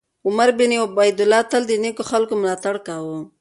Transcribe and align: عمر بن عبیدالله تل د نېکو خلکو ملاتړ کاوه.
عمر 0.27 0.49
بن 0.59 0.71
عبیدالله 0.85 1.41
تل 1.51 1.63
د 1.67 1.71
نېکو 1.83 2.03
خلکو 2.11 2.33
ملاتړ 2.41 2.75
کاوه. 2.87 3.19